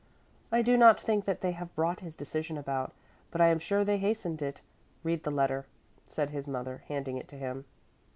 [0.51, 2.91] "I do not think that they have brought his decision about,
[3.29, 4.61] but I am sure they hastened it.
[5.03, 5.67] Read the letter,"
[6.09, 7.65] said his mother, handing it to him.